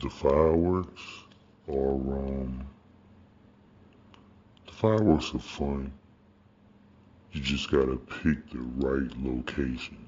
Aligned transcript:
the 0.00 0.08
fireworks 0.08 1.02
are 1.68 1.92
um 1.92 2.66
the 4.66 4.72
fireworks 4.72 5.34
are 5.34 5.38
fun. 5.38 5.92
You 7.32 7.40
just 7.42 7.70
gotta 7.70 7.96
pick 7.96 8.50
the 8.50 8.58
right 8.78 9.10
location. 9.18 9.98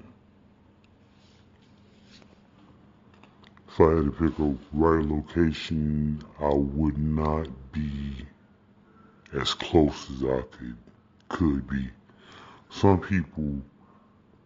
If 3.67 3.79
I 3.79 3.89
had 3.95 4.05
to 4.05 4.11
pick 4.11 4.39
a 4.39 4.55
right 4.73 5.05
location, 5.05 6.23
I 6.39 6.53
would 6.53 6.97
not 6.97 7.47
be 7.71 8.25
as 9.33 9.53
close 9.53 10.11
as 10.11 10.23
I 10.23 10.41
could 10.51 10.77
could 11.29 11.67
be. 11.67 11.89
Some 12.69 12.99
people 12.99 13.61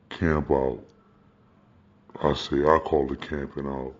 camp 0.09 0.51
out. 0.51 0.83
I 2.21 2.33
say 2.33 2.57
I 2.63 2.79
call 2.79 3.11
it 3.11 3.21
camping 3.21 3.67
out, 3.67 3.93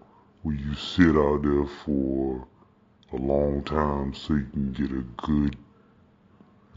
where 0.48 0.56
you 0.56 0.74
sit 0.76 1.14
out 1.18 1.42
there 1.44 1.66
for 1.84 2.48
a 3.12 3.18
long 3.18 3.62
time 3.64 4.14
so 4.14 4.34
you 4.34 4.48
can 4.54 4.72
get 4.72 4.90
a 4.92 5.04
good 5.28 5.58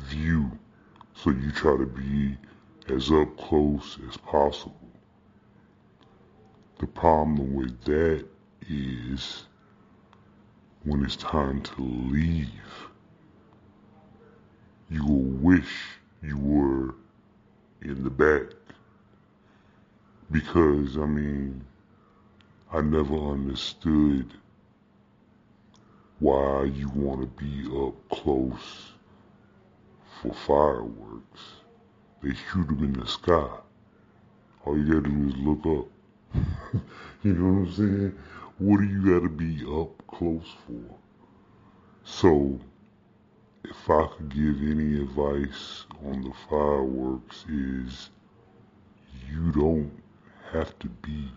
view. 0.00 0.50
So 1.14 1.30
you 1.30 1.52
try 1.52 1.76
to 1.76 1.86
be 1.86 2.36
as 2.92 3.12
up 3.12 3.36
close 3.36 3.96
as 4.09 4.16
possible. 4.16 4.74
The 6.80 6.88
problem 6.88 7.54
with 7.54 7.80
that 7.84 8.26
is 8.68 9.45
when 10.82 11.04
it's 11.04 11.14
time 11.14 11.62
to 11.62 11.82
leave, 11.82 12.50
you 14.90 15.06
will 15.06 15.52
wish 15.52 15.73
you 16.24 16.37
were 16.38 16.96
in 17.82 18.02
the 18.02 18.10
back. 18.10 18.52
Because, 20.32 20.96
I 20.96 21.06
mean, 21.06 21.64
I 22.73 22.83
never 22.83 23.16
understood 23.16 24.33
why 26.20 26.65
you 26.65 26.88
want 26.91 27.20
to 27.20 27.45
be 27.45 27.66
up 27.84 27.95
close 28.10 28.93
for 30.23 30.32
fireworks. 30.32 31.40
They 32.23 32.30
shoot 32.32 32.68
them 32.68 32.85
in 32.85 32.93
the 32.93 33.09
sky. 33.09 33.51
All 34.65 34.79
you 34.79 34.87
gotta 34.87 35.09
do 35.09 35.29
is 35.29 35.37
look 35.38 35.66
up. 35.66 35.88
you 37.24 37.32
know 37.32 37.60
what 37.60 37.68
I'm 37.68 37.73
saying? 37.73 38.18
What 38.59 38.79
do 38.79 38.84
you 38.84 39.15
gotta 39.15 39.29
be 39.29 39.65
up 39.66 40.07
close 40.07 40.55
for? 40.65 40.95
So, 42.05 42.60
if 43.65 43.90
I 43.90 44.07
could 44.16 44.29
give 44.32 44.62
any 44.62 45.01
advice 45.01 45.87
on 46.07 46.23
the 46.23 46.32
fireworks 46.49 47.45
is 47.49 48.10
you 49.29 49.51
don't 49.51 49.90
have 50.52 50.79
to 50.79 50.88
be 50.88 51.30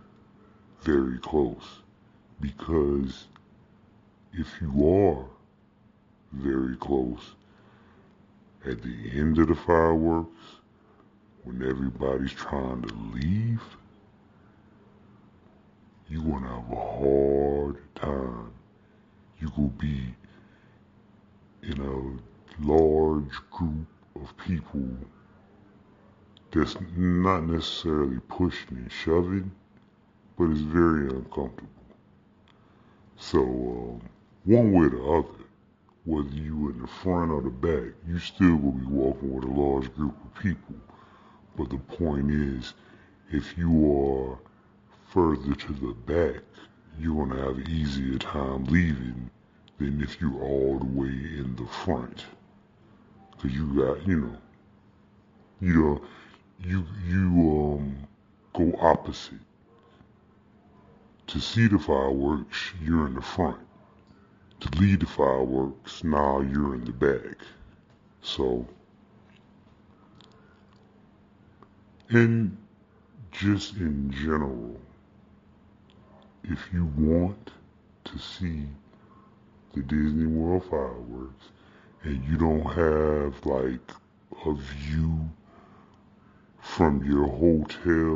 very 0.83 1.17
close. 1.19 1.81
Because 2.39 3.27
if 4.33 4.47
you 4.61 4.89
are 4.89 5.25
very 6.31 6.75
close 6.77 7.35
at 8.65 8.81
the 8.81 9.11
end 9.11 9.37
of 9.39 9.47
the 9.47 9.55
fireworks 9.55 10.59
when 11.43 11.61
everybody's 11.61 12.31
trying 12.31 12.81
to 12.81 12.93
leave 13.13 13.61
you're 16.13 16.21
gonna 16.21 16.47
have 16.47 16.71
a 16.71 16.75
hard 16.75 17.95
time. 17.95 18.51
You 19.39 19.51
will 19.57 19.73
be 19.79 20.13
in 21.63 21.79
a 21.81 22.63
large 22.63 23.33
group 23.49 23.87
of 24.15 24.35
people 24.37 24.87
that's 26.51 26.77
not 26.95 27.45
necessarily 27.45 28.19
pushing 28.27 28.77
and 28.77 28.91
shoving, 28.91 29.51
but 30.37 30.45
it's 30.51 30.61
very 30.61 31.07
uncomfortable. 31.09 31.69
So, 33.17 33.39
um, 33.41 34.01
one 34.45 34.71
way 34.73 34.87
or 34.87 34.89
the 34.89 35.03
other, 35.03 35.45
whether 36.05 36.29
you 36.29 36.69
in 36.71 36.81
the 36.81 36.87
front 36.87 37.31
or 37.31 37.41
the 37.41 37.49
back, 37.49 37.93
you 38.07 38.19
still 38.19 38.55
will 38.57 38.73
be 38.73 38.85
walking 38.85 39.33
with 39.33 39.45
a 39.45 39.47
large 39.47 39.93
group 39.95 40.15
of 40.25 40.41
people. 40.43 40.75
But 41.57 41.69
the 41.69 41.77
point 41.79 42.31
is, 42.31 42.73
if 43.31 43.57
you 43.57 43.71
are 44.31 44.39
further 45.13 45.55
to 45.55 45.73
the 45.73 45.93
back, 46.05 46.43
you're 46.99 47.15
going 47.25 47.31
to 47.31 47.45
have 47.45 47.57
an 47.57 47.69
easier 47.69 48.17
time 48.19 48.65
leaving 48.65 49.29
than 49.79 50.01
if 50.01 50.21
you're 50.21 50.41
all 50.43 50.79
the 50.79 50.85
way 50.85 51.07
in 51.07 51.55
the 51.57 51.67
front. 51.67 52.25
Cause 53.41 53.51
you 53.51 53.67
got, 53.75 54.07
you 54.07 54.21
know, 54.21 54.37
you 55.61 55.73
know, 55.75 56.01
you 56.59 56.85
you 57.07 57.77
um 57.79 57.97
go 58.53 58.77
opposite. 58.81 59.39
To 61.33 61.41
see 61.41 61.65
the 61.65 61.79
fireworks, 61.79 62.73
you're 62.79 63.07
in 63.07 63.15
the 63.15 63.21
front. 63.23 63.57
To 64.59 64.79
lead 64.79 64.99
the 64.99 65.07
fireworks, 65.07 66.03
now 66.03 66.41
you're 66.41 66.75
in 66.75 66.85
the 66.85 66.91
back. 66.91 67.37
So, 68.21 68.67
and 72.09 72.55
just 73.31 73.77
in 73.77 74.11
general, 74.11 74.79
if 76.43 76.69
you 76.71 76.85
want 76.95 77.49
to 78.03 78.19
see 78.19 78.67
the 79.73 79.81
Disney 79.81 80.27
World 80.27 80.65
fireworks 80.69 81.45
and 82.03 82.23
you 82.25 82.37
don't 82.37 82.61
have 82.61 83.43
like 83.43 83.91
a 84.45 84.53
view 84.53 85.31
from 86.63 87.03
your 87.03 87.27
hotel 87.27 88.15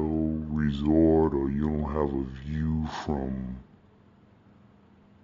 resort 0.50 1.34
or 1.34 1.52
you 1.52 1.70
don't 1.70 1.94
have 1.94 2.14
a 2.14 2.24
view 2.46 2.88
from 3.04 3.58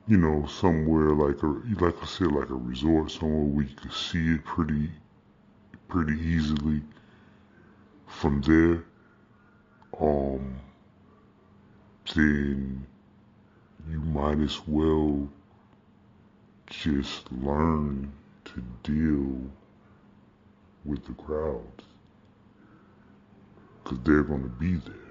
you 0.07 0.17
know 0.17 0.45
somewhere 0.45 1.11
like 1.15 1.41
a 1.41 1.47
like 1.81 1.95
I 2.03 2.05
said 2.05 2.33
like 2.33 2.49
a 2.49 2.55
resort 2.55 3.09
somewhere 3.11 3.45
where 3.45 3.63
you 3.65 3.75
can 3.75 3.91
see 3.91 4.33
it 4.33 4.43
pretty 4.43 4.89
pretty 5.87 6.19
easily 6.21 6.81
from 8.07 8.41
there 8.41 8.83
um 10.01 10.55
then 12.13 12.85
you 13.89 14.01
might 14.01 14.39
as 14.39 14.59
well 14.67 15.29
just 16.67 17.31
learn 17.31 18.11
to 18.43 18.63
deal 18.83 19.39
with 20.83 21.05
the 21.05 21.13
crowds 21.13 21.85
because 23.83 23.99
they're 24.03 24.23
going 24.23 24.43
to 24.43 24.49
be 24.49 24.75
there. 24.75 25.03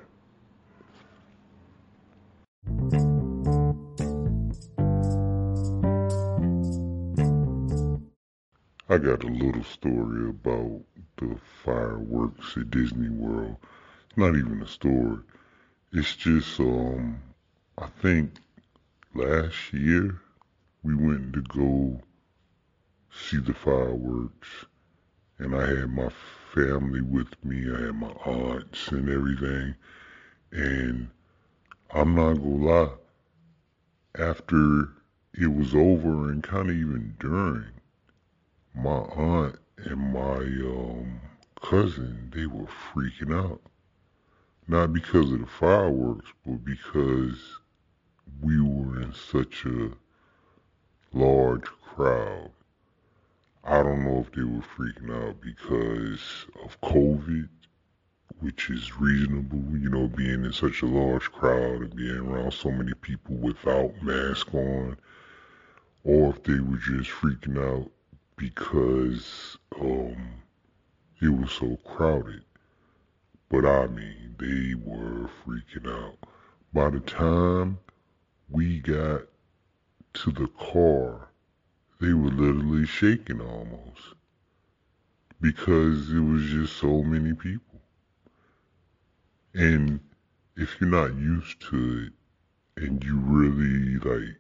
I 8.89 8.99
got 8.99 9.25
a 9.25 9.29
little 9.29 9.65
story 9.65 10.29
about 10.29 10.83
the 11.17 11.37
fireworks 11.65 12.57
at 12.57 12.71
Disney 12.71 13.09
World. 13.09 13.57
It's 14.09 14.19
not 14.19 14.37
even 14.37 14.61
a 14.63 14.67
story. 14.67 15.19
It's 15.93 16.15
just 16.17 16.61
um 16.61 17.21
I 17.79 17.87
think 18.03 18.35
last 19.15 19.73
year 19.73 20.21
we 20.83 20.95
went 20.95 21.33
to 21.33 21.41
go 21.43 22.03
see 23.11 23.39
the 23.39 23.55
fireworks 23.55 24.67
and 25.39 25.55
I 25.55 25.67
had 25.67 25.91
my 25.91 26.11
family 26.55 27.01
with 27.01 27.43
me. 27.45 27.71
I 27.73 27.87
had 27.87 27.95
my 27.95 28.13
aunts 28.27 28.89
and 28.89 29.09
everything. 29.09 29.75
And 30.51 31.09
I'm 31.95 32.15
not 32.15 32.35
gonna 32.35 32.65
lie, 32.65 32.91
after 34.19 34.89
it 35.35 35.47
was 35.47 35.75
over 35.75 36.31
and 36.31 36.43
kind 36.43 36.69
of 36.69 36.77
even 36.77 37.17
during, 37.19 37.65
my 38.75 38.91
aunt 38.91 39.57
and 39.79 40.13
my 40.13 40.37
um, 40.37 41.21
cousin, 41.63 42.31
they 42.35 42.47
were 42.47 42.67
freaking 42.67 43.35
out. 43.35 43.61
Not 44.69 44.93
because 44.93 45.33
of 45.33 45.41
the 45.41 45.47
fireworks, 45.47 46.31
but 46.47 46.65
because 46.65 47.59
we 48.41 48.61
were 48.61 49.01
in 49.01 49.13
such 49.15 49.65
a 49.65 49.91
large 51.13 51.65
crowd. 51.65 52.51
I 53.65 53.81
don't 53.83 54.05
know 54.05 54.19
if 54.19 54.33
they 54.33 54.43
were 54.43 54.65
freaking 54.77 55.11
out 55.15 55.41
because 55.41 56.47
of 56.65 56.81
COVID, 56.81 57.49
which 58.41 58.69
is 58.71 58.99
reasonable, 58.99 59.79
you 59.79 59.89
know, 59.89 60.09
being 60.09 60.45
in 60.45 60.53
such 60.53 60.83
a 60.83 60.87
large 60.87 61.31
crowd 61.31 61.83
and 61.83 61.95
being 61.95 62.19
around 62.19 62.53
so 62.53 62.73
many 62.73 62.93
people 62.95 63.37
without 63.37 64.03
mask 64.03 64.53
on, 64.53 64.97
or 66.03 66.31
if 66.31 66.43
they 66.43 66.59
were 66.59 66.79
just 66.79 67.11
freaking 67.11 67.57
out 67.57 67.89
because 68.37 69.57
um, 69.81 70.17
it 71.21 71.29
was 71.29 71.53
so 71.53 71.77
crowded. 71.85 72.43
But 73.49 73.65
I 73.65 73.87
mean, 73.87 74.35
they 74.41 74.75
were 74.75 75.31
freaking 75.47 75.87
out. 75.87 76.19
By 76.73 76.91
the 76.91 77.01
time 77.01 77.79
we 78.51 78.81
got 78.81 79.23
to 80.15 80.33
the 80.33 80.49
car, 80.59 81.29
they 82.03 82.13
were 82.13 82.31
literally 82.31 82.85
shaking 82.85 83.41
almost 83.41 84.17
because 85.41 86.11
it 86.13 86.19
was 86.19 86.43
just 86.47 86.77
so 86.77 87.01
many 87.01 87.33
people. 87.33 87.81
And 89.55 90.01
if 90.57 90.81
you're 90.81 90.91
not 90.91 91.15
used 91.15 91.61
to 91.71 92.09
it 92.77 92.85
and 92.85 93.05
you 93.05 93.21
really 93.21 93.99
like 94.01 94.37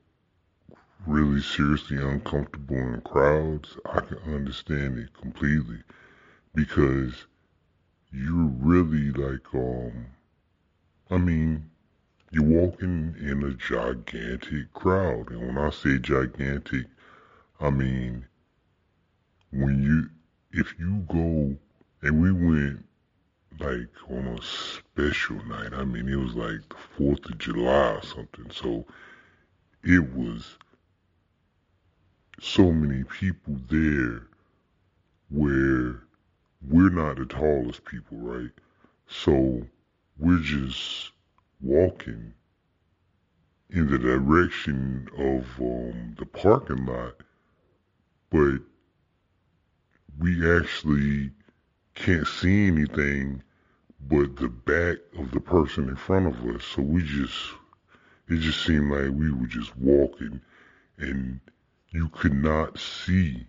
really 1.06 1.40
seriously 1.40 1.98
uncomfortable 1.98 2.76
in 2.76 3.00
crowds, 3.02 3.76
I 3.86 4.00
can 4.00 4.18
understand 4.26 4.98
it 4.98 5.14
completely 5.14 5.78
because 6.56 7.26
you're 8.10 8.50
really 8.58 9.12
like 9.12 9.54
um 9.54 10.06
I 11.12 11.16
mean 11.16 11.70
you're 12.32 12.42
walking 12.42 13.14
in 13.20 13.44
a 13.44 13.54
gigantic 13.54 14.72
crowd 14.72 15.30
and 15.30 15.46
when 15.46 15.58
I 15.58 15.70
say 15.70 15.98
gigantic 15.98 16.86
I 17.62 17.70
mean 17.70 18.26
when 19.52 19.82
you 19.82 20.08
if 20.52 20.74
you 20.78 21.04
go 21.08 21.56
and 22.02 22.20
we 22.20 22.32
went 22.32 22.84
like 23.60 23.88
on 24.10 24.26
a 24.26 24.42
special 24.42 25.44
night. 25.46 25.72
I 25.72 25.84
mean, 25.84 26.08
it 26.08 26.16
was 26.16 26.34
like 26.34 26.68
the 26.68 26.76
Fourth 26.96 27.24
of 27.26 27.38
July 27.38 27.94
or 27.94 28.02
something. 28.02 28.50
So 28.50 28.84
it 29.84 30.14
was 30.14 30.58
so 32.40 32.72
many 32.72 33.04
people 33.04 33.56
there 33.68 34.22
where 35.30 36.00
we're 36.68 36.90
not 36.90 37.16
the 37.16 37.26
tallest 37.26 37.84
people, 37.84 38.18
right? 38.18 38.50
So 39.06 39.62
we're 40.18 40.40
just 40.40 41.12
walking 41.60 42.34
in 43.70 43.90
the 43.90 43.98
direction 43.98 45.08
of 45.16 45.46
um, 45.60 46.14
the 46.18 46.26
parking 46.26 46.84
lot, 46.86 47.22
but 48.32 48.61
we 50.19 50.58
actually 50.58 51.31
can't 51.94 52.26
see 52.26 52.67
anything 52.67 53.43
but 54.08 54.37
the 54.37 54.49
back 54.49 54.96
of 55.19 55.31
the 55.31 55.40
person 55.40 55.88
in 55.88 55.96
front 55.96 56.26
of 56.26 56.56
us. 56.56 56.64
So 56.64 56.82
we 56.82 57.02
just, 57.02 57.52
it 58.29 58.38
just 58.38 58.64
seemed 58.64 58.90
like 58.90 59.11
we 59.11 59.31
were 59.31 59.46
just 59.46 59.76
walking 59.76 60.40
and 60.96 61.40
you 61.90 62.08
could 62.08 62.34
not 62.34 62.79
see. 62.79 63.46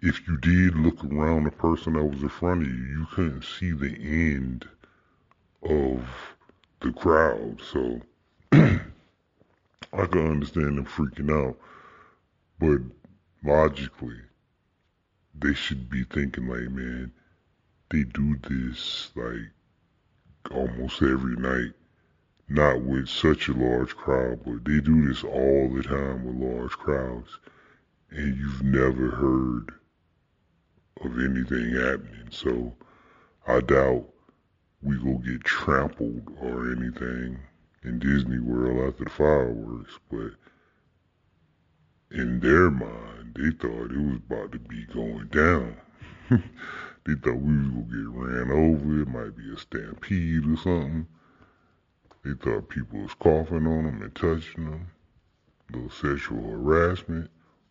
If 0.00 0.26
you 0.26 0.36
did 0.38 0.76
look 0.76 1.04
around 1.04 1.44
the 1.44 1.50
person 1.50 1.94
that 1.94 2.04
was 2.04 2.22
in 2.22 2.28
front 2.28 2.62
of 2.62 2.68
you, 2.68 2.74
you 2.74 3.06
couldn't 3.12 3.44
see 3.44 3.72
the 3.72 3.94
end 4.00 4.66
of 5.62 6.04
the 6.80 6.92
crowd. 6.92 7.60
So 7.60 8.00
I 8.52 10.06
can 10.06 10.26
understand 10.30 10.78
them 10.78 10.86
freaking 10.86 11.30
out. 11.30 11.56
But 12.62 12.82
logically, 13.42 14.20
they 15.34 15.52
should 15.52 15.90
be 15.90 16.04
thinking 16.04 16.46
like, 16.46 16.70
man, 16.70 17.12
they 17.90 18.04
do 18.04 18.36
this 18.36 19.10
like 19.16 19.50
almost 20.48 21.02
every 21.02 21.34
night. 21.34 21.72
Not 22.48 22.82
with 22.82 23.08
such 23.08 23.48
a 23.48 23.52
large 23.52 23.96
crowd, 23.96 24.44
but 24.44 24.64
they 24.64 24.78
do 24.78 25.08
this 25.08 25.24
all 25.24 25.74
the 25.74 25.82
time 25.82 26.24
with 26.24 26.36
large 26.36 26.70
crowds. 26.78 27.36
And 28.10 28.36
you've 28.36 28.62
never 28.62 29.10
heard 29.10 29.72
of 31.00 31.18
anything 31.18 31.72
happening. 31.72 32.28
So 32.30 32.76
I 33.44 33.60
doubt 33.60 34.08
we 34.82 34.98
go 34.98 35.18
get 35.18 35.42
trampled 35.42 36.30
or 36.40 36.70
anything 36.70 37.40
in 37.82 37.98
Disney 37.98 38.38
World 38.38 38.88
after 38.88 39.02
the 39.02 39.10
fireworks, 39.10 39.98
but 40.08 40.34
in 42.14 42.40
their 42.40 42.70
mind, 42.70 43.34
they 43.34 43.50
thought 43.50 43.90
it 43.90 43.98
was 43.98 44.16
about 44.16 44.52
to 44.52 44.58
be 44.58 44.84
going 44.86 45.26
down. 45.28 45.76
they 46.30 47.14
thought 47.14 47.40
we 47.40 47.58
was 47.58 47.68
gonna 47.68 47.82
get 47.88 48.08
ran 48.08 48.50
over. 48.50 49.02
It 49.02 49.08
might 49.08 49.36
be 49.36 49.52
a 49.52 49.56
stampede 49.56 50.46
or 50.46 50.56
something. 50.56 51.06
They 52.24 52.34
thought 52.34 52.68
people 52.68 53.00
was 53.00 53.14
coughing 53.14 53.66
on 53.66 53.84
them 53.84 54.02
and 54.02 54.14
touching 54.14 54.70
them. 54.70 54.90
A 55.68 55.76
little 55.76 55.90
sexual 55.90 56.50
harassment. 56.50 57.30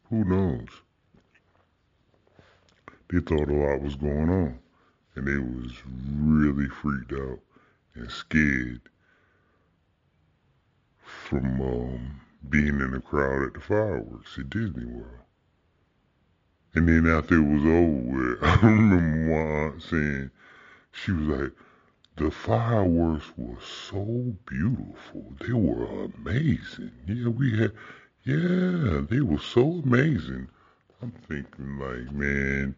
Who 0.09 0.25
knows? 0.25 0.67
They 3.09 3.19
thought 3.19 3.49
a 3.49 3.53
lot 3.53 3.81
was 3.81 3.95
going 3.95 4.29
on. 4.29 4.59
And 5.15 5.27
they 5.27 5.37
was 5.37 5.73
really 5.85 6.67
freaked 6.67 7.13
out 7.13 7.39
and 7.95 8.09
scared 8.09 8.81
from 11.03 11.61
um, 11.61 12.21
being 12.49 12.79
in 12.79 12.91
the 12.91 12.99
crowd 12.99 13.43
at 13.47 13.53
the 13.53 13.59
fireworks 13.59 14.37
at 14.37 14.49
Disney 14.49 14.85
World. 14.85 15.21
And 16.73 16.87
then 16.87 17.05
after 17.07 17.35
it 17.35 17.41
was 17.41 17.65
over 17.65 17.85
with, 17.87 18.43
I 18.43 18.55
remember 18.65 19.29
my 19.29 19.65
aunt 19.65 19.81
saying, 19.83 20.31
she 20.91 21.11
was 21.11 21.39
like, 21.39 21.51
the 22.17 22.31
fireworks 22.31 23.31
were 23.37 23.59
so 23.61 24.35
beautiful. 24.45 25.33
They 25.39 25.53
were 25.53 26.05
amazing. 26.05 26.91
Yeah, 27.07 27.29
we 27.29 27.57
had, 27.57 27.71
yeah, 28.23 29.01
they 29.09 29.21
were 29.21 29.39
so 29.39 29.81
amazing. 29.83 30.47
I'm 31.01 31.11
thinking 31.27 31.79
like, 31.79 32.11
man, 32.11 32.75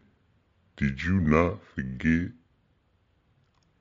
did 0.76 1.02
you 1.02 1.20
not 1.20 1.62
forget 1.74 2.30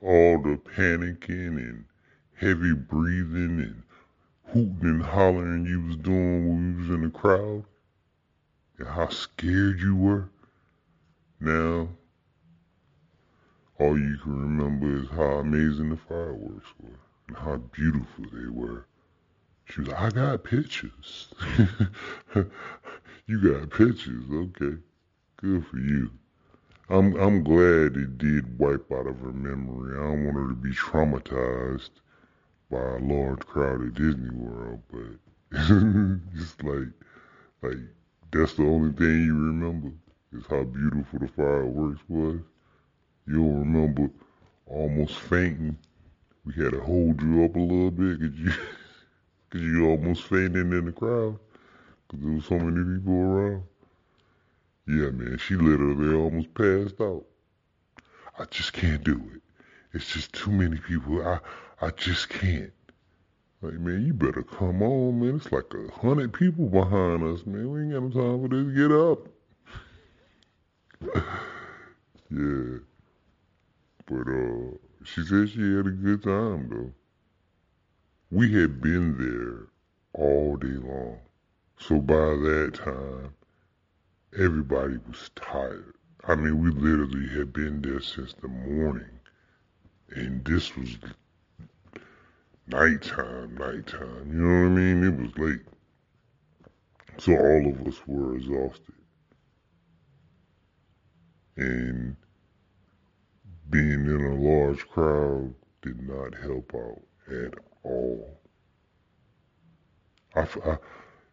all 0.02 0.42
the 0.42 0.58
panicking 0.58 1.58
and 1.58 1.86
heavy 2.36 2.74
breathing 2.74 3.60
and 3.62 3.84
hooting 4.48 4.80
and 4.82 5.04
hollering 5.04 5.66
you 5.66 5.82
was 5.82 5.96
doing 5.98 6.50
when 6.50 6.74
you 6.74 6.82
was 6.82 6.90
in 6.90 7.04
the 7.04 7.10
crowd? 7.10 7.64
And 8.78 8.88
how 8.88 9.10
scared 9.10 9.80
you 9.80 9.96
were? 9.96 10.30
Now, 11.40 11.90
all 13.80 13.98
you 14.00 14.18
can 14.18 14.40
remember 14.40 15.04
is 15.04 15.10
how 15.10 15.40
amazing 15.40 15.90
the 15.90 15.98
fireworks 15.98 16.68
were 16.80 17.00
and 17.28 17.38
how 17.38 17.58
beautiful 17.58 18.26
they 18.32 18.48
were. 18.48 18.86
She 19.66 19.82
was 19.82 19.90
like, 19.90 20.02
I 20.02 20.10
got 20.10 20.44
pictures. 20.44 21.34
you 23.26 23.54
got 23.54 23.70
pictures, 23.70 24.24
okay. 24.32 24.78
Good 25.38 25.66
for 25.68 25.78
you. 25.78 26.12
I'm 26.90 27.16
I'm 27.16 27.44
glad 27.44 27.98
it 27.98 28.18
did 28.18 28.60
wipe 28.60 28.92
out 28.92 29.08
of 29.08 29.20
her 29.20 29.34
memory. 29.34 29.98
I 29.98 30.04
don't 30.04 30.26
want 30.26 30.38
her 30.38 30.48
to 30.50 30.56
be 30.56 30.72
traumatized 30.72 31.90
by 32.74 32.80
a 32.80 33.00
large 33.00 33.42
crowd 33.42 33.86
at 33.86 33.94
Disney 33.94 34.32
World, 34.32 34.82
but 34.92 35.58
just 36.36 36.64
like 36.64 36.90
like 37.62 37.78
that's 38.32 38.56
the 38.56 38.64
only 38.64 38.92
thing 38.94 39.26
you 39.26 39.36
remember 39.36 39.92
is 40.36 40.44
how 40.50 40.64
beautiful 40.64 41.20
the 41.20 41.28
fireworks 41.28 42.02
was. 42.08 42.40
You'll 43.28 43.60
remember 43.60 44.10
almost 44.66 45.20
fainting. 45.20 45.78
We 46.46 46.54
had 46.56 46.72
to 46.72 46.82
hold 46.82 47.22
you 47.22 47.46
up 47.46 47.56
a 47.56 47.60
little 47.60 47.92
bit 47.92 48.20
because 48.20 48.40
you, 48.40 48.50
cause 49.52 49.62
you 49.62 49.88
almost 49.88 50.24
fainted 50.24 50.56
in 50.56 50.86
the 50.86 50.92
crowd 50.92 51.38
because 52.08 52.26
there 52.26 52.34
was 52.34 52.46
so 52.46 52.58
many 52.58 52.98
people 52.98 53.14
around. 53.14 53.64
Yeah, 54.88 55.12
man, 55.12 55.38
she 55.38 55.56
literally 55.56 56.16
almost 56.16 56.52
passed 56.56 57.00
out. 57.00 57.24
I 58.40 58.46
just 58.46 58.74
can't 58.74 59.04
do 59.04 59.22
it. 59.36 59.42
It's 59.94 60.12
just 60.12 60.34
too 60.34 60.52
many 60.52 60.80
people. 60.80 61.22
I 61.26 61.40
I 61.82 61.90
just 61.92 62.30
can't. 62.30 62.72
Like, 63.62 63.76
man, 63.76 64.06
you 64.06 64.14
better 64.14 64.44
come 64.44 64.82
on, 64.82 65.22
man. 65.22 65.38
It's 65.38 65.52
like 65.52 65.74
a 65.74 65.92
hundred 66.00 66.34
people 66.34 66.68
behind 66.68 67.24
us, 67.24 67.46
man. 67.46 67.72
We 67.72 67.82
ain't 67.82 67.94
got 67.94 68.04
no 68.04 68.10
time 68.10 68.42
for 68.42 68.48
this. 68.50 68.76
Get 68.76 68.92
up. 68.92 69.20
yeah. 72.30 72.80
But 74.06 74.28
uh 74.32 74.78
she 75.06 75.24
said 75.24 75.50
she 75.50 75.76
had 75.76 75.88
a 75.88 75.92
good 75.92 76.24
time 76.24 76.70
though. 76.70 76.94
We 78.32 78.54
had 78.54 78.82
been 78.82 79.18
there 79.18 79.68
all 80.14 80.58
day 80.58 80.68
long. 80.68 81.20
So 81.78 82.00
by 82.00 82.16
that 82.16 82.80
time 82.84 83.34
everybody 84.38 84.98
was 85.08 85.30
tired. 85.36 85.94
I 86.26 86.36
mean, 86.36 86.60
we 86.62 86.72
literally 86.72 87.28
had 87.38 87.52
been 87.54 87.82
there 87.82 88.00
since 88.00 88.34
the 88.34 88.48
morning, 88.48 89.20
and 90.16 90.44
this 90.46 90.76
was 90.76 90.98
nighttime, 92.68 93.56
nighttime. 93.56 94.28
You 94.28 94.42
know 94.42 94.62
what 94.64 94.80
I 94.80 94.82
mean? 94.82 95.04
It 95.04 95.22
was 95.22 95.38
late. 95.38 95.62
So 97.18 97.34
all 97.34 97.70
of 97.70 97.88
us 97.88 98.02
were 98.08 98.36
exhausted. 98.36 98.96
And 101.56 102.16
being 103.70 104.06
in 104.06 104.26
a 104.26 104.36
large 104.36 104.88
crowd 104.88 105.54
did 105.82 106.02
not 106.02 106.36
help 106.36 106.74
out 106.76 107.02
at 107.32 107.54
all. 107.84 108.40
I, 110.36 110.48
I, 110.66 110.78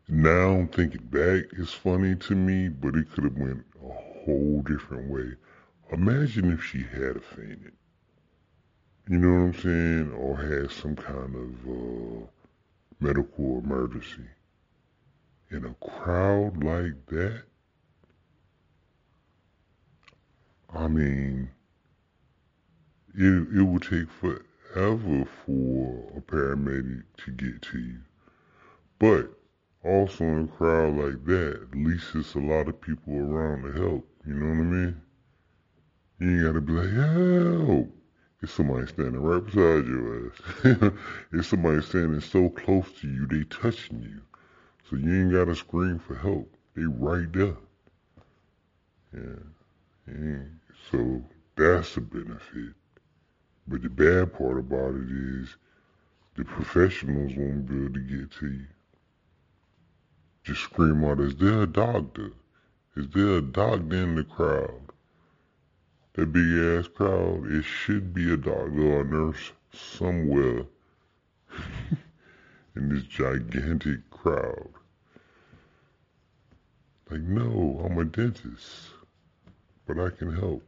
now 0.09 0.69
thinking 0.73 1.07
back, 1.07 1.45
it's 1.59 1.73
funny 1.73 2.15
to 2.17 2.35
me, 2.35 2.69
but 2.69 2.97
it 2.97 3.11
could 3.13 3.25
have 3.25 3.37
went 3.37 3.65
a 3.83 4.25
whole 4.25 4.63
different 4.63 5.11
way. 5.11 5.35
Imagine 5.93 6.53
if 6.53 6.63
she 6.63 6.79
had 6.79 7.23
fainted. 7.25 7.73
You 9.11 9.19
know 9.19 9.33
what 9.33 9.41
I'm 9.41 9.55
saying? 9.55 10.13
Or 10.13 10.37
had 10.37 10.71
some 10.71 10.95
kind 10.95 11.35
of 11.35 11.69
uh, 11.69 12.27
medical 13.01 13.59
emergency. 13.59 14.29
In 15.51 15.65
a 15.65 15.75
crowd 15.85 16.63
like 16.63 16.95
that, 17.09 17.43
I 20.73 20.87
mean, 20.87 21.51
it, 23.17 23.49
it 23.53 23.63
would 23.65 23.83
take 23.83 24.09
forever 24.13 25.27
for 25.45 26.13
a 26.17 26.21
paramedic 26.21 27.03
to 27.25 27.33
get 27.33 27.63
to 27.63 27.81
you. 27.81 27.99
But 29.01 29.33
also 29.85 30.23
in 30.23 30.45
a 30.45 30.57
crowd 30.57 30.97
like 30.97 31.25
that, 31.25 31.69
at 31.69 31.77
least 31.77 32.15
it's 32.15 32.37
a 32.37 32.39
lot 32.39 32.69
of 32.69 32.81
people 32.81 33.15
around 33.15 33.63
to 33.63 33.73
help. 33.73 34.09
You 34.25 34.35
know 34.35 34.51
what 34.51 34.61
I 34.61 34.71
mean? 34.71 35.03
You 36.21 36.31
ain't 36.31 36.45
gotta 36.45 36.61
be 36.61 36.73
like, 36.75 36.93
help. 36.93 38.00
It's 38.43 38.53
somebody 38.53 38.87
standing 38.87 39.21
right 39.21 39.45
beside 39.45 39.87
your 39.87 40.27
ass. 40.27 40.93
it's 41.33 41.49
somebody 41.49 41.83
standing 41.83 42.21
so 42.21 42.49
close 42.49 42.91
to 43.01 43.09
you, 43.09 43.27
they 43.27 43.45
touching 43.45 44.03
you. 44.03 44.21
So 44.89 44.97
you 44.97 45.23
ain't 45.23 45.33
gotta 45.33 45.55
scream 45.55 45.99
for 45.99 46.15
help. 46.15 46.55
They 46.75 46.85
right 46.85 47.31
there. 47.33 47.57
Yeah. 49.13 50.43
So 50.91 51.23
that's 51.57 51.97
a 51.97 52.01
benefit. 52.01 52.75
But 53.69 53.83
the 53.83 53.91
bad 53.91 54.33
part 54.33 54.59
about 54.59 54.95
it 54.95 55.11
is 55.11 55.57
the 56.35 56.45
professionals 56.45 57.33
won't 57.37 57.67
be 57.67 57.77
able 57.77 57.95
to 57.95 58.01
get 58.01 58.31
to 58.39 58.47
you. 58.47 58.67
Just 60.45 60.63
scream 60.63 61.05
out, 61.05 61.21
is 61.21 61.37
there 61.37 61.63
a 61.63 61.67
doctor? 61.67 62.33
Is 62.97 63.09
there 63.11 63.37
a 63.37 63.43
doctor 63.43 63.97
in 63.97 64.15
the 64.15 64.25
crowd? 64.25 64.90
That 66.21 66.35
big 66.35 66.53
ass 66.53 66.87
crowd, 66.87 67.51
it 67.51 67.63
should 67.65 68.13
be 68.13 68.31
a 68.31 68.37
doctor 68.37 68.83
or 68.83 69.01
a 69.01 69.05
nurse 69.05 69.53
somewhere 69.73 70.67
in 72.77 72.91
this 72.91 73.05
gigantic 73.05 74.01
crowd. 74.11 74.69
Like, 77.11 77.23
no, 77.23 77.81
I'm 77.83 77.97
a 77.97 78.05
dentist, 78.05 78.91
but 79.87 79.99
I 79.99 80.11
can 80.11 80.37
help. 80.37 80.63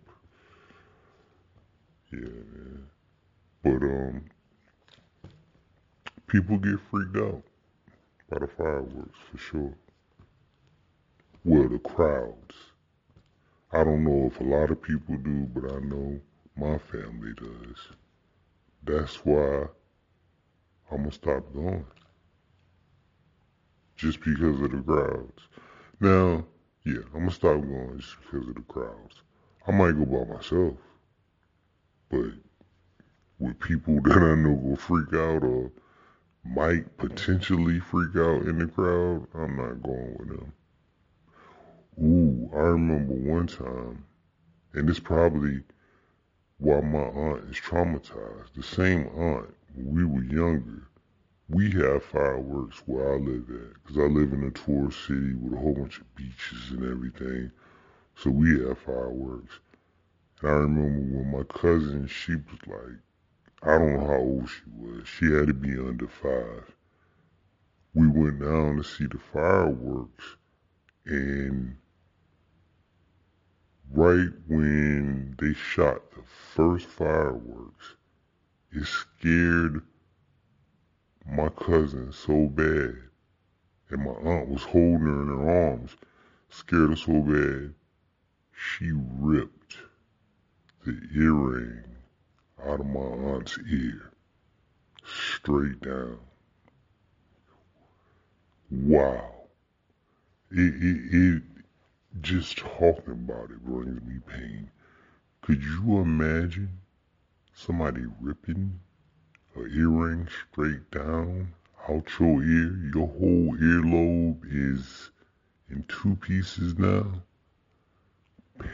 Yeah. 2.10 2.30
But, 3.62 3.82
um, 3.82 4.24
people 6.28 6.56
get 6.56 6.80
freaked 6.90 7.16
out 7.18 7.42
by 8.30 8.38
the 8.38 8.46
fireworks 8.46 9.18
for 9.30 9.36
sure. 9.36 9.74
Well, 11.44 11.68
the 11.68 11.78
crowds. 11.78 12.71
I 13.74 13.84
don't 13.84 14.04
know 14.04 14.26
if 14.26 14.38
a 14.38 14.44
lot 14.44 14.70
of 14.70 14.82
people 14.82 15.16
do, 15.16 15.46
but 15.54 15.72
I 15.72 15.78
know 15.78 16.20
my 16.56 16.76
family 16.76 17.32
does. 17.34 17.78
That's 18.84 19.24
why 19.24 19.66
I'm 20.90 20.98
gonna 20.98 21.12
stop 21.12 21.50
going. 21.54 21.86
Just 23.96 24.20
because 24.20 24.60
of 24.60 24.72
the 24.72 24.82
crowds. 24.82 25.48
Now, 26.00 26.44
yeah, 26.84 27.00
I'm 27.14 27.20
gonna 27.20 27.30
stop 27.30 27.62
going 27.62 27.98
just 27.98 28.16
because 28.20 28.46
of 28.46 28.56
the 28.56 28.62
crowds. 28.62 29.22
I 29.66 29.72
might 29.72 29.92
go 29.92 30.04
by 30.04 30.34
myself, 30.34 30.74
but 32.10 32.32
with 33.38 33.58
people 33.58 34.00
that 34.04 34.18
I 34.18 34.34
know 34.34 34.52
will 34.52 34.76
freak 34.76 35.14
out 35.14 35.44
or 35.44 35.72
might 36.44 36.98
potentially 36.98 37.80
freak 37.80 38.16
out 38.16 38.42
in 38.42 38.58
the 38.58 38.66
crowd, 38.66 39.26
I'm 39.34 39.56
not 39.56 39.82
going 39.82 40.16
with 40.18 40.28
them. 40.28 40.52
I 42.54 42.58
remember 42.58 43.14
one 43.14 43.46
time, 43.46 44.04
and 44.74 44.90
it's 44.90 45.00
probably 45.00 45.62
why 46.58 46.82
my 46.82 46.98
aunt 46.98 47.50
is 47.50 47.56
traumatized. 47.56 48.52
The 48.54 48.62
same 48.62 49.08
aunt, 49.16 49.54
when 49.74 49.94
we 49.94 50.04
were 50.04 50.22
younger, 50.22 50.86
we 51.48 51.70
have 51.72 52.04
fireworks 52.04 52.82
where 52.84 53.14
I 53.14 53.16
live 53.16 53.48
at, 53.48 53.82
because 53.82 53.96
I 53.96 54.02
live 54.02 54.34
in 54.34 54.44
a 54.44 54.50
tourist 54.50 55.06
city 55.06 55.32
with 55.32 55.54
a 55.54 55.56
whole 55.56 55.74
bunch 55.74 55.98
of 55.98 56.14
beaches 56.14 56.70
and 56.72 56.84
everything. 56.84 57.50
So 58.16 58.30
we 58.30 58.60
have 58.60 58.78
fireworks. 58.78 59.58
And 60.42 60.50
I 60.50 60.54
remember 60.54 61.18
when 61.18 61.30
my 61.30 61.44
cousin, 61.44 62.06
she 62.06 62.34
was 62.34 62.58
like, 62.66 62.98
I 63.62 63.78
don't 63.78 63.94
know 63.94 64.06
how 64.06 64.18
old 64.18 64.48
she 64.50 64.62
was. 64.76 65.08
She 65.08 65.32
had 65.32 65.46
to 65.46 65.54
be 65.54 65.78
under 65.78 66.06
five. 66.06 66.70
We 67.94 68.08
went 68.08 68.40
down 68.40 68.76
to 68.76 68.84
see 68.84 69.06
the 69.06 69.18
fireworks, 69.32 70.36
and 71.06 71.76
right 73.94 74.30
when 74.48 75.34
they 75.38 75.52
shot 75.52 76.10
the 76.12 76.22
first 76.54 76.86
fireworks, 76.86 77.96
it 78.70 78.86
scared 78.86 79.82
my 81.26 81.48
cousin 81.50 82.12
so 82.12 82.46
bad. 82.46 82.96
And 83.90 84.04
my 84.04 84.12
aunt 84.12 84.48
was 84.48 84.62
holding 84.62 85.00
her 85.00 85.22
in 85.22 85.28
her 85.28 85.70
arms, 85.70 85.96
scared 86.48 86.90
her 86.90 86.96
so 86.96 87.20
bad, 87.20 87.74
she 88.52 88.92
ripped 88.92 89.76
the 90.86 90.98
earring 91.14 91.84
out 92.64 92.80
of 92.80 92.86
my 92.86 93.00
aunt's 93.00 93.58
ear, 93.70 94.12
straight 95.04 95.80
down. 95.82 96.18
Wow. 98.70 99.34
It, 100.50 100.74
it, 100.82 101.14
it 101.14 101.42
just 102.20 102.58
talking 102.58 103.12
about 103.12 103.50
it 103.50 103.64
brings 103.64 104.00
me 104.02 104.20
pain. 104.26 104.70
Could 105.40 105.62
you 105.62 105.98
imagine 105.98 106.78
somebody 107.54 108.02
ripping 108.20 108.78
an 109.56 109.70
earring 109.74 110.28
straight 110.50 110.90
down 110.90 111.54
out 111.88 112.08
your 112.20 112.42
ear? 112.42 112.90
Your 112.94 113.08
whole 113.08 113.56
earlobe 113.56 114.42
is 114.44 115.10
in 115.70 115.84
two 115.88 116.16
pieces 116.16 116.78
now. 116.78 117.22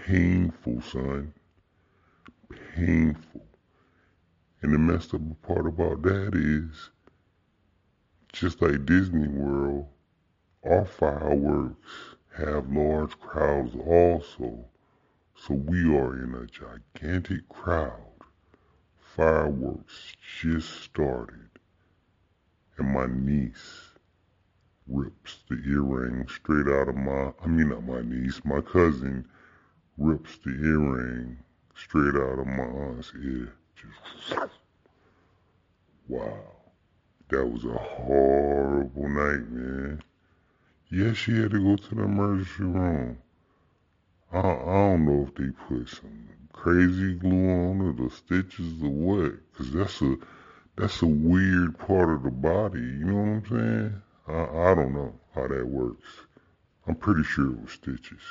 Painful, 0.07 0.83
son. 0.83 1.33
Painful. 2.75 3.47
And 4.61 4.75
the 4.75 4.79
messed 4.79 5.15
up 5.15 5.21
part 5.43 5.67
about 5.67 6.03
that 6.03 6.35
is, 6.35 6.91
just 8.33 8.61
like 8.61 8.85
Disney 8.85 9.29
World, 9.29 9.87
our 10.65 10.85
fireworks 10.85 12.08
have 12.39 12.71
large 12.71 13.19
crowds 13.19 13.75
also. 13.87 14.65
So 15.35 15.55
we 15.55 15.79
are 15.97 16.15
in 16.15 16.35
a 16.35 16.47
gigantic 16.47 17.49
crowd. 17.49 17.93
Fireworks 19.17 20.15
just 20.41 20.83
started. 20.83 21.49
And 22.77 22.93
my 22.93 23.07
niece 23.07 23.91
rips 24.87 25.39
the 25.49 25.61
earring 25.67 26.27
straight 26.29 26.69
out 26.69 26.89
of 26.89 26.97
my, 26.97 27.33
I 27.43 27.47
mean 27.47 27.71
not 27.71 27.85
my 27.85 28.03
niece, 28.03 28.41
my 28.45 28.61
cousin 28.61 29.27
rips 29.97 30.39
the 30.39 30.51
earring 30.51 31.39
straight 31.75 32.15
out 32.15 32.39
of 32.39 32.47
my 32.47 32.65
aunt's 32.65 33.13
ear. 33.21 33.53
Just, 33.75 34.41
wow. 36.09 36.39
That 37.31 37.47
was 37.47 37.65
a 37.65 37.77
horrible 37.77 39.09
night, 39.09 39.51
man. 39.51 40.03
Yes, 40.91 41.17
she 41.17 41.39
had 41.39 41.51
to 41.51 41.63
go 41.63 41.77
to 41.77 41.95
the 41.95 42.03
emergency 42.03 42.63
room. 42.63 43.19
I, 44.33 44.39
I 44.39 44.43
don't 44.43 45.05
know 45.05 45.27
if 45.29 45.35
they 45.35 45.51
put 45.51 45.89
some 45.89 46.29
crazy 46.53 47.15
glue 47.15 47.51
on 47.51 47.81
it 47.89 48.01
or 48.03 48.11
stitches 48.11 48.83
or 48.83 48.89
what, 48.89 49.33
cause 49.55 49.71
that's 49.73 50.01
a 50.01 50.17
that's 50.77 51.03
a 51.03 51.07
weird 51.07 51.79
part 51.79 52.11
of 52.11 52.23
the 52.23 52.31
body. 52.31 52.81
You 52.81 53.05
know 53.05 53.17
what 53.17 53.29
I'm 53.29 53.47
saying? 53.49 54.03
I, 54.29 54.71
I 54.71 54.75
don't 54.75 54.95
know 54.95 55.15
how 55.35 55.47
that 55.47 55.67
works. 55.67 56.09
I'm 56.87 56.95
pretty 56.95 57.23
sure 57.23 57.53
it 57.53 57.61
was 57.61 57.73
stitches. 57.73 58.23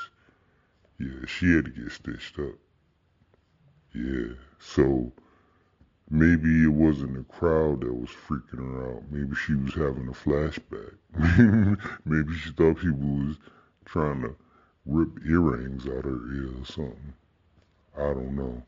Yeah, 0.99 1.25
she 1.27 1.53
had 1.53 1.65
to 1.65 1.71
get 1.71 1.91
stitched 1.91 2.39
up. 2.39 2.55
Yeah, 3.93 4.33
so 4.59 5.11
Maybe 6.09 6.63
it 6.63 6.67
wasn't 6.67 7.15
the 7.15 7.23
crowd 7.23 7.81
that 7.81 7.93
was 7.93 8.09
freaking 8.09 8.59
her 8.59 8.95
out. 8.95 9.03
Maybe 9.11 9.35
she 9.35 9.55
was 9.55 9.73
having 9.73 10.07
a 10.07 10.11
flashback. 10.11 10.95
Maybe 12.05 12.33
she 12.35 12.51
thought 12.51 12.79
people 12.79 12.99
was 12.99 13.37
trying 13.85 14.21
to 14.21 14.35
rip 14.85 15.09
earrings 15.27 15.85
out 15.85 16.05
her 16.05 16.33
ear 16.33 16.49
or 16.61 16.65
something. 16.65 17.13
I 17.97 18.13
don't 18.13 18.35
know. 18.35 18.63